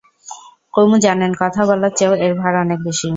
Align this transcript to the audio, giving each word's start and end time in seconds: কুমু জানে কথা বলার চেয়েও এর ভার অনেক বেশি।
কুমু 0.73 0.95
জানে 1.03 1.25
কথা 1.41 1.61
বলার 1.69 1.91
চেয়েও 1.97 2.13
এর 2.25 2.33
ভার 2.39 2.53
অনেক 2.63 2.79
বেশি। 2.87 3.07